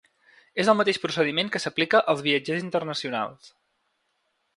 És 0.61 0.69
el 0.71 0.77
mateix 0.77 0.99
procediment 1.03 1.51
que 1.55 1.61
s'aplica 1.63 2.01
als 2.13 2.23
viatgers 2.29 2.65
internacionals. 2.69 3.53